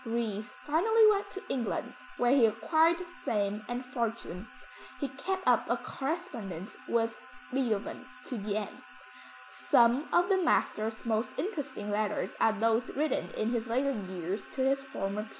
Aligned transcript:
Ries 0.03 0.55
finally 0.65 1.05
went 1.11 1.29
to 1.29 1.43
England 1.47 1.93
where 2.17 2.31
he 2.33 2.47
acquired 2.47 2.97
fame 3.23 3.63
and 3.69 3.85
fortune. 3.85 4.47
He 4.99 5.07
kept 5.09 5.47
up 5.47 5.69
a 5.69 5.77
correspondence 5.77 6.75
with 6.89 7.21
Beethoven 7.53 8.07
to 8.25 8.39
the 8.39 8.57
end; 8.57 8.81
some 9.47 10.09
of 10.11 10.27
the 10.27 10.37
master's 10.41 11.05
most 11.05 11.37
interesting 11.37 11.91
letters 11.91 12.33
are 12.39 12.51
those 12.53 12.89
written 12.95 13.29
in 13.37 13.51
his 13.51 13.67
later 13.67 13.91
years 14.09 14.47
to 14.53 14.63
his 14.67 14.81
former 14.81 15.21
pupil. 15.21 15.29